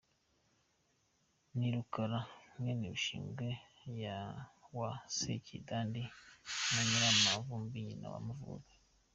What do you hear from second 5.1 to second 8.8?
Sekidandi na Nyirakavumbi nyina w’Amavubi.